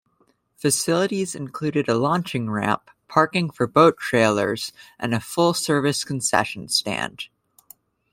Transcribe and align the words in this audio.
Facilities 0.57 1.35
include 1.35 1.87
a 1.87 1.93
launching 1.93 2.49
ramp, 2.49 2.89
parking 3.07 3.51
for 3.51 3.67
boat 3.67 3.99
trailers 3.99 4.73
and 4.97 5.13
a 5.13 5.19
full-service 5.19 6.03
concession 6.03 6.67
stand. 6.67 7.25